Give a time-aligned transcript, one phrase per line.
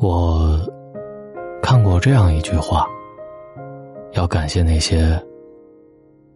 [0.00, 0.56] 我
[1.60, 2.86] 看过这样一句话：
[4.12, 5.20] 要感谢那些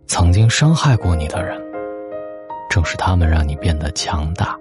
[0.06, 1.62] 曾经伤害过你的人，
[2.68, 4.58] 正是他们让你变得强大。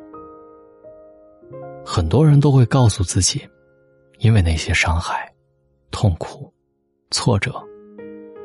[1.84, 3.42] 很多人都会告诉自己，
[4.20, 5.28] 因为那些伤害、
[5.90, 6.54] 痛苦、
[7.10, 7.52] 挫折，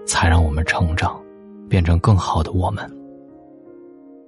[0.07, 1.23] 才让我们成长，
[1.69, 2.91] 变成更好的我们。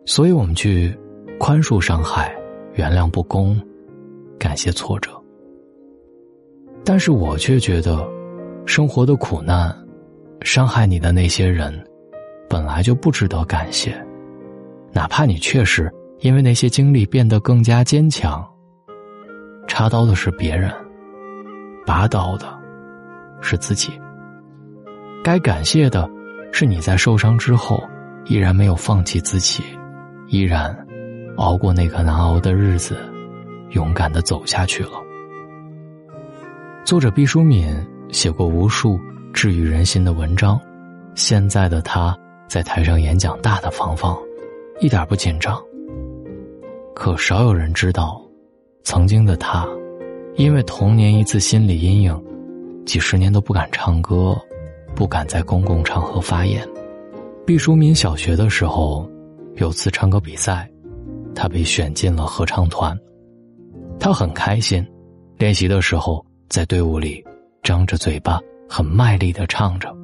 [0.04, 0.94] 所以我们去
[1.40, 2.36] 宽恕伤害，
[2.74, 3.58] 原谅不公，
[4.38, 5.17] 感谢挫折。
[6.84, 8.06] 但是我却觉得，
[8.64, 9.74] 生活的苦难，
[10.42, 11.72] 伤害你的那些人，
[12.48, 13.94] 本来就不值得感谢。
[14.92, 18.42] 哪怕你确实因为那些经历变得更加坚强，
[19.66, 20.72] 插刀的是别人，
[21.86, 22.46] 拔刀的
[23.40, 23.92] 是自己。
[25.22, 26.08] 该感谢的，
[26.52, 27.82] 是你在受伤之后
[28.24, 29.62] 依然没有放弃自己，
[30.28, 30.74] 依然
[31.36, 32.96] 熬过那个难熬的日子，
[33.70, 34.92] 勇敢的走下去了。
[36.88, 37.68] 作者毕淑敏
[38.10, 38.98] 写过无数
[39.34, 40.58] 治愈人心的文章，
[41.14, 42.16] 现在的他
[42.48, 44.16] 在台上演讲大大方方，
[44.80, 45.62] 一点不紧张。
[46.94, 48.18] 可少有人知道，
[48.84, 49.68] 曾经的他，
[50.36, 52.24] 因为童年一次心理阴影，
[52.86, 54.34] 几十年都不敢唱歌，
[54.94, 56.66] 不敢在公共场合发言。
[57.44, 59.06] 毕淑敏小学的时候，
[59.56, 60.66] 有次唱歌比赛，
[61.34, 62.98] 他被选进了合唱团，
[64.00, 64.82] 他很开心，
[65.36, 66.24] 练习的时候。
[66.48, 67.22] 在队伍里，
[67.62, 69.94] 张着嘴巴，很卖力的唱着。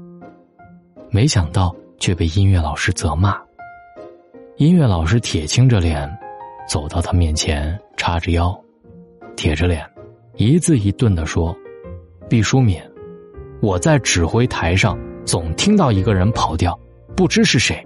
[1.10, 3.40] 没想到却被音乐老师责骂。
[4.58, 6.06] 音乐老师铁青着脸，
[6.68, 8.54] 走到他面前，叉着腰，
[9.36, 9.88] 铁着脸，
[10.36, 11.56] 一字一顿的说
[12.28, 12.78] ：“毕淑敏，
[13.62, 16.78] 我在指挥台上总听到一个人跑调，
[17.16, 17.82] 不知是谁。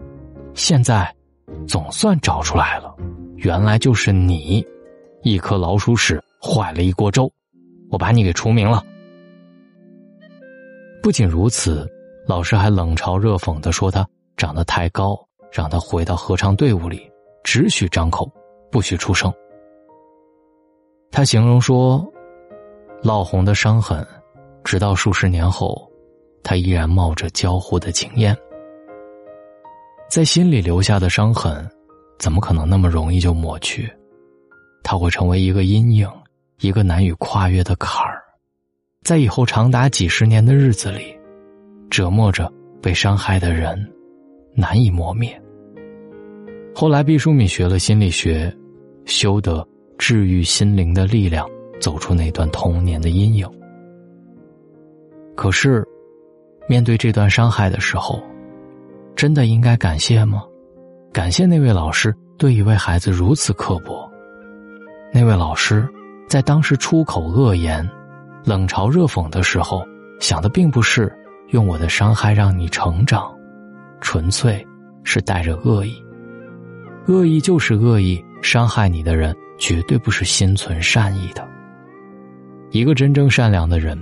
[0.55, 1.15] 现在，
[1.69, 2.93] 总算找出来了，
[3.37, 4.67] 原来就是你，
[5.23, 7.33] 一颗老鼠屎坏了一锅粥。”
[7.91, 8.85] 我把你给除名了。
[11.03, 11.89] 不仅如此，
[12.27, 14.07] 老师还冷嘲热讽的说他
[14.37, 15.19] 长得太高，
[15.51, 17.11] 让他回到合唱队伍里，
[17.43, 18.31] 只许张口，
[18.71, 19.33] 不许出声。
[21.11, 22.05] 他形容说，
[23.03, 24.07] 烙红的伤痕，
[24.65, 25.91] 直到数十年后，
[26.43, 28.37] 他依然冒着焦糊的青烟。
[30.11, 31.67] 在心里留下的伤痕，
[32.19, 33.91] 怎么可能那么容易就抹去？
[34.83, 36.11] 他会成为一个阴影。
[36.61, 38.21] 一个难以跨越的坎儿，
[39.03, 41.17] 在以后长达几十年的日子里，
[41.89, 42.53] 折磨着
[42.83, 43.79] 被伤害的人，
[44.55, 45.41] 难以磨灭。
[46.75, 48.53] 后来，毕淑敏学了心理学，
[49.05, 49.65] 修得
[49.99, 51.49] 治愈心灵的力量，
[51.81, 53.49] 走出那段童年的阴影。
[55.37, 55.87] 可是，
[56.69, 58.21] 面对这段伤害的时候，
[59.15, 60.43] 真的应该感谢吗？
[61.13, 64.11] 感谢那位老师对一位孩子如此刻薄，
[65.13, 65.89] 那位老师。
[66.29, 67.89] 在当时出口恶言、
[68.45, 69.83] 冷嘲热讽的时候，
[70.21, 71.11] 想的并不是
[71.49, 73.35] 用我的伤害让你成长，
[74.01, 74.65] 纯粹
[75.03, 76.03] 是带着恶意。
[77.07, 81.49] 恶意就是恶意，伤害你的人绝对不是心存善意的。
[82.71, 83.99] 一个真正善良的人，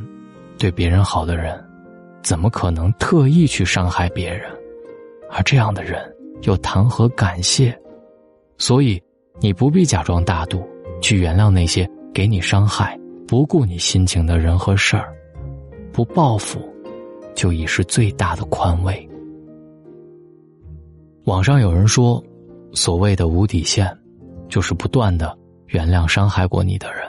[0.59, 1.57] 对别人好的人，
[2.23, 4.51] 怎么可能特意去伤害别人？
[5.31, 6.03] 而这样的人
[6.43, 7.77] 又谈何感谢？
[8.59, 9.01] 所以，
[9.41, 10.69] 你不必假装大度，
[11.01, 11.89] 去原谅那些。
[12.16, 15.15] 给你伤害、不顾你心情的人和事儿，
[15.93, 16.59] 不报复，
[17.34, 19.06] 就已是最大的宽慰。
[21.25, 22.25] 网上有人说，
[22.72, 23.94] 所谓的无底线，
[24.49, 27.03] 就是不断的原谅伤害过你的人。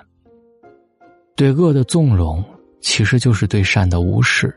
[1.38, 2.44] 对恶的纵容，
[2.81, 4.53] 其实就是对善的无视。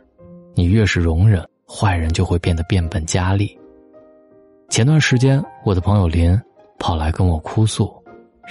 [0.56, 3.56] 你越是容忍，坏人就会变得变本加厉。
[4.68, 6.36] 前段时间，我的朋友林
[6.76, 7.88] 跑来跟我哭诉，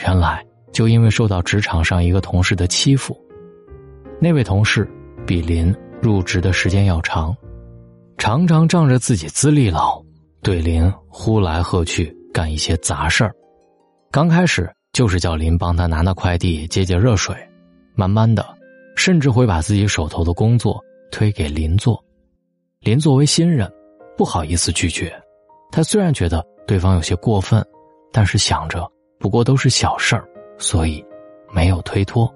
[0.02, 0.42] 原来。
[0.72, 3.18] 就因为受到职场上一个同事的欺负，
[4.20, 4.90] 那位同事
[5.26, 7.36] 比林入职的时间要长，
[8.18, 10.02] 常常仗着自己资历老，
[10.42, 13.34] 对林呼来喝去，干一些杂事儿。
[14.12, 17.36] 刚开始就是叫林帮他拿拿快递、接接热水，
[17.96, 18.46] 慢慢的，
[18.96, 20.80] 甚至会把自己手头的工作
[21.12, 22.04] 推给林做。
[22.82, 23.70] 林作为新人，
[24.18, 25.14] 不好意思拒绝。
[25.72, 27.64] 他虽然觉得对方有些过分，
[28.12, 28.90] 但是想着
[29.20, 30.28] 不过都是小事儿。
[30.60, 31.04] 所以，
[31.52, 32.32] 没有推脱。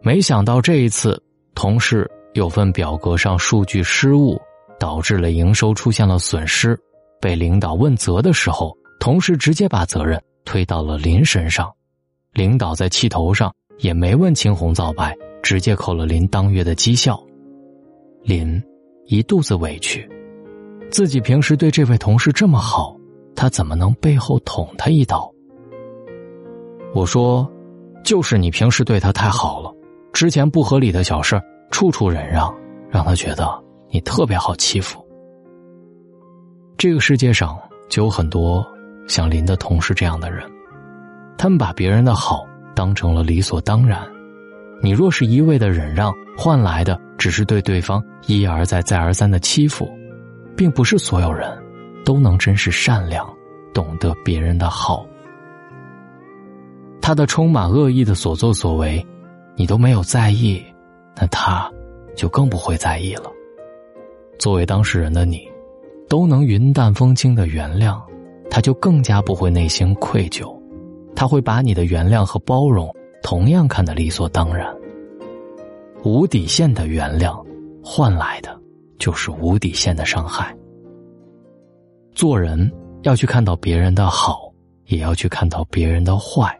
[0.00, 1.20] 没想到这一次，
[1.54, 4.40] 同事有份表格上数据失误，
[4.78, 6.78] 导致了营收出现了损失。
[7.20, 11.68] 被领导问责的时候，同事直接把责任推到了林身上。
[12.32, 17.20] 领导在气头上，也没问青红皂白，直接扣了林当月的绩效。
[18.22, 18.62] 林
[19.06, 20.08] 一肚子委屈，
[20.90, 22.94] 自己平时对这位同事这么好，
[23.34, 25.28] 他怎么能背后捅他一刀？
[26.94, 27.48] 我说，
[28.02, 29.72] 就是你平时对他太好了，
[30.12, 31.40] 之前不合理的小事
[31.70, 32.52] 处处忍让，
[32.90, 33.48] 让他觉得
[33.90, 35.04] 你特别好欺负。
[36.76, 37.58] 这个世界上
[37.88, 38.66] 就有很多
[39.06, 40.42] 像林的同事这样的人，
[41.36, 44.00] 他们把别人的好当成了理所当然。
[44.82, 49.90] 你若是一味的忍让，换来的只是对对方一而再、再而三的欺负，
[50.56, 51.50] 并不是所有人
[52.04, 53.28] 都能真实善良，
[53.74, 55.04] 懂得别人的好。
[57.08, 59.02] 他的充满恶意的所作所为，
[59.56, 60.62] 你都没有在意，
[61.16, 61.66] 那他
[62.14, 63.32] 就更不会在意了。
[64.38, 65.48] 作为当事人的你，
[66.06, 67.98] 都能云淡风轻的原谅，
[68.50, 70.54] 他就更加不会内心愧疚，
[71.16, 72.94] 他会把你的原谅和包容。
[73.22, 74.70] 同样看得理所当然。
[76.04, 77.42] 无底线的原谅，
[77.82, 78.54] 换来的
[78.98, 80.54] 就是无底线的伤害。
[82.14, 82.70] 做人
[83.00, 84.52] 要去看到别人的好，
[84.88, 86.54] 也要去看到别人的坏。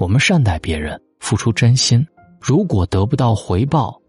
[0.00, 2.04] 我们善待别人，付出真心，
[2.40, 4.00] 如果得不到回报，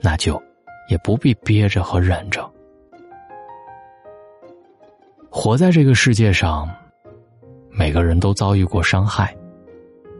[0.00, 0.40] 那就
[0.88, 2.48] 也不必憋着和忍着。
[5.28, 6.70] 活在这个世界上，
[7.68, 9.36] 每个人都遭遇过伤害。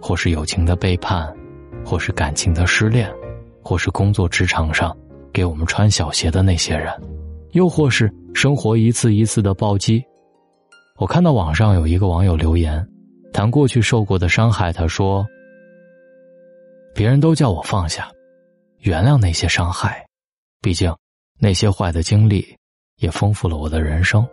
[0.03, 1.33] 或是友情的背叛，
[1.85, 3.09] 或是感情的失恋，
[3.63, 4.97] 或是工作职场上
[5.33, 6.91] 给我们穿小鞋的那些人，
[7.53, 10.03] 又或是生活一次一次的暴击。
[10.97, 12.85] 我看到网上有一个网友留言，
[13.41, 14.71] 谈过去受过的伤害。
[14.71, 15.27] 他说
[16.95, 18.13] ：“别人都叫我放下，
[18.81, 20.07] 原谅那些伤害，
[20.61, 20.95] 毕竟
[21.39, 22.55] 那些坏的经历
[22.97, 24.29] 也丰富了我的人生。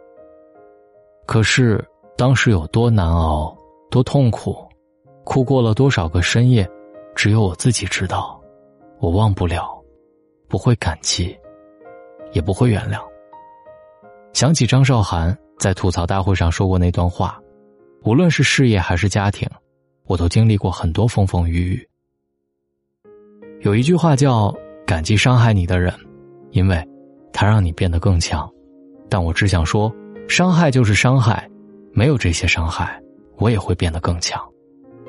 [1.25, 1.81] 可是
[2.17, 3.57] 当时有多难熬，
[3.89, 4.67] 多痛苦。”
[5.23, 6.69] 哭过了多少个深夜，
[7.15, 8.37] 只有我自己知道。
[8.99, 9.81] 我忘不了，
[10.49, 11.37] 不会感激，
[12.33, 12.99] 也不会原谅。
[14.33, 17.41] 想起张韶涵在吐槽大会上说过那段话：，
[18.03, 19.49] 无论是事业还是家庭，
[20.05, 21.89] 我都经历过很多风风雨雨。
[23.61, 24.55] 有一句话叫
[24.85, 25.93] “感激伤害你的人，
[26.51, 26.87] 因为，
[27.33, 28.49] 他让你变得更强。”
[29.09, 29.93] 但我只想说，
[30.27, 31.49] 伤害就是伤害，
[31.91, 33.01] 没有这些伤害，
[33.37, 34.41] 我也会变得更强。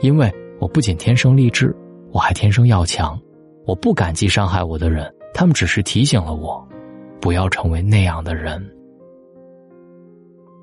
[0.00, 1.74] 因为我不仅天生丽质，
[2.12, 3.20] 我还天生要强。
[3.66, 6.66] 我不感激伤害我的人，他们只是提醒了我，
[7.20, 8.64] 不要成为那样的人。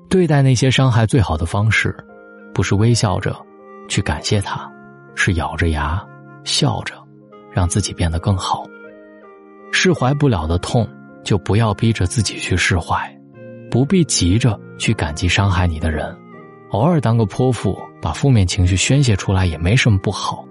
[0.08, 1.94] 对待那些伤害最好的方式，
[2.56, 3.36] 不是微笑着
[3.86, 4.66] 去感谢他，
[5.14, 6.02] 是咬着牙
[6.42, 6.94] 笑着，
[7.52, 8.64] 让自己变得更好。
[9.72, 10.88] 释怀不了的痛，
[11.22, 12.96] 就不要逼着自己去释怀，
[13.70, 16.16] 不必急着去感激伤害你的人。
[16.70, 20.42] 偶尔当个泼妇，把负面情绪宣泄出来也没什么不好，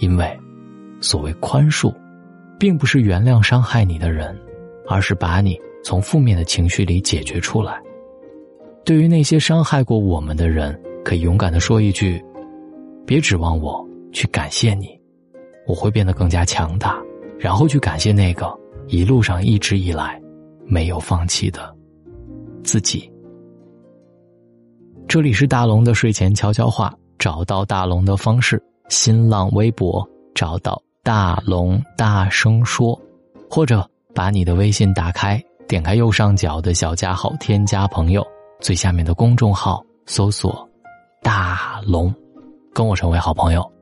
[0.00, 0.38] 因为，
[1.00, 1.94] 所谓宽恕，
[2.58, 4.38] 并不是原谅伤害你的人，
[4.86, 7.80] 而是把你从负面的情绪里解决出来。
[8.84, 12.22] 对于那些伤害过我们的人，可以勇敢的说一句
[13.06, 14.88] ：“别指望我去感谢你，
[15.66, 17.00] 我会变得更加强大。”
[17.38, 18.56] 然后去感谢那个
[18.86, 20.20] 一路上一直以来
[20.64, 21.74] 没有放弃的
[22.62, 23.10] 自己。
[25.08, 32.98] 这里是大龙的睡前悄悄话，找到大龙的方式：新浪微博找到大龙大声说，
[33.50, 33.84] 或者
[34.14, 38.24] 把你的微信打开，点开右上角的小加号，添加朋友，
[38.60, 40.66] 最下面的公众号搜索
[41.22, 42.14] “大龙”，
[42.74, 43.72] 跟我成为好朋友。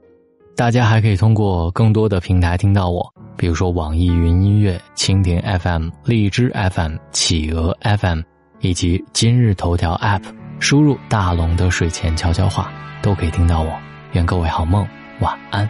[0.56, 8.20] 大家还可以通过更多的平台听到我，比如说网易云音乐、蜻蜓 FM、荔枝 FM、企鹅 FM，
[8.60, 10.22] 以及今日头条 App。
[10.58, 13.72] 输入大龙的睡前悄悄话，都可以听到我。
[14.12, 14.86] 愿各位好梦，
[15.20, 15.66] 晚安。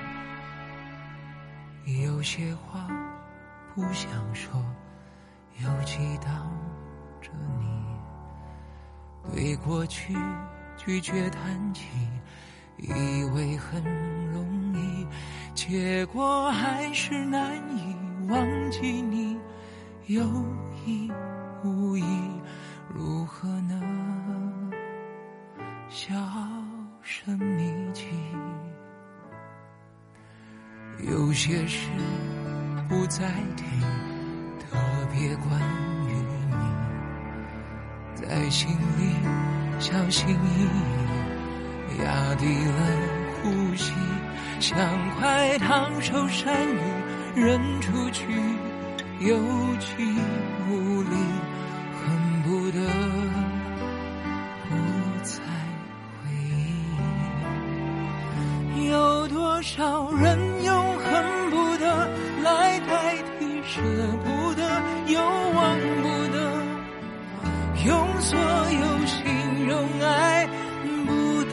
[2.05, 2.89] 有些话
[3.77, 4.61] 不想说，
[5.63, 6.27] 又记到
[7.21, 7.31] 着
[7.61, 9.33] 你。
[9.33, 10.13] 对过去
[10.83, 11.87] 拒绝谈起，
[12.79, 13.85] 以为很
[14.33, 15.07] 容易，
[15.55, 17.95] 结果还是难以
[18.29, 19.39] 忘记你。
[20.07, 20.25] 有
[20.87, 21.13] 意
[21.63, 22.03] 无意，
[22.89, 24.73] 如何能？
[25.91, 26.15] 销
[27.03, 28.07] 声匿迹，
[31.01, 31.91] 有些事
[32.89, 33.65] 不再提，
[34.59, 34.79] 特
[35.13, 35.61] 别关
[36.09, 36.13] 于
[36.49, 36.57] 你，
[38.17, 39.15] 在心里
[39.81, 42.71] 小心翼翼，压低了
[43.43, 43.93] 呼吸，
[44.61, 44.77] 像
[45.19, 46.79] 块烫手山芋
[47.35, 48.23] 扔出去，
[49.21, 49.37] 有
[49.79, 49.97] 气
[50.69, 51.17] 无力，
[51.97, 52.03] 恨
[52.43, 52.79] 不得
[54.69, 54.71] 不
[55.23, 55.41] 再
[56.23, 56.31] 回
[58.77, 58.87] 忆。
[58.91, 59.21] 有。
[59.61, 62.09] 多少人用恨不得
[62.43, 63.81] 来代替舍
[64.25, 64.63] 不得，
[65.07, 65.61] 又忘
[66.03, 66.37] 不得，
[67.87, 67.89] 用
[68.21, 68.70] 所有
[69.23, 70.49] 形容爱
[71.07, 71.11] 不
[71.45, 71.53] 得。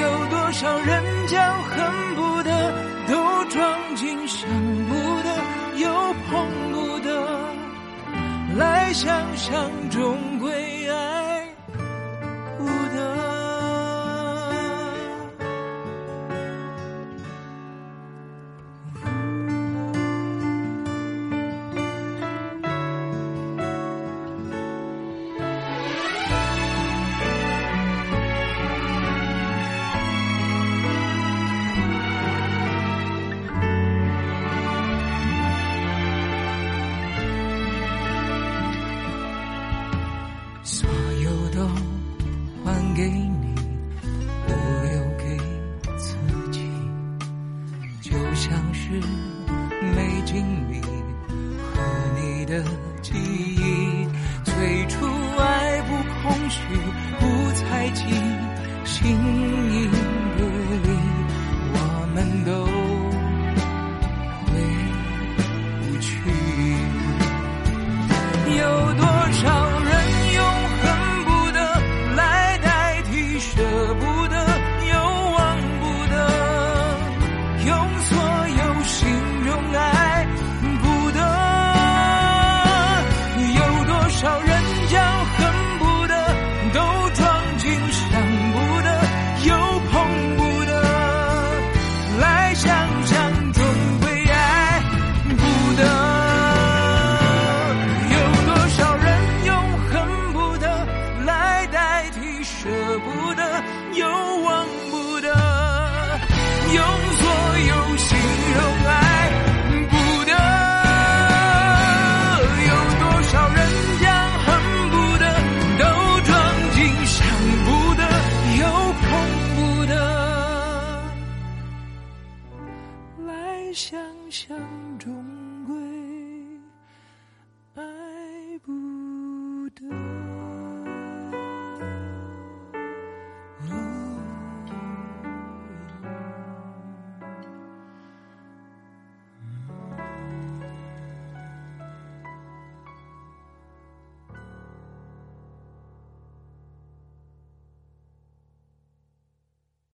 [0.00, 2.72] 有多少人将恨不得
[3.08, 3.34] 都。
[3.54, 4.50] 装进想
[4.88, 5.28] 不得
[5.76, 5.86] 又
[6.28, 7.08] 碰不得，
[8.56, 11.13] 来想想终归爱
[56.54, 56.60] 去
[57.18, 58.04] 不猜忌
[58.84, 59.53] 心